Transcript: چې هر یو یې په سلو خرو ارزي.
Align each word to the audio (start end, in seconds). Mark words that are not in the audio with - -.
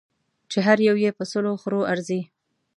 چې 0.51 0.59
هر 0.65 0.77
یو 0.87 0.95
یې 1.03 1.11
په 1.17 1.23
سلو 1.31 1.51
خرو 1.61 1.79
ارزي. 1.91 2.21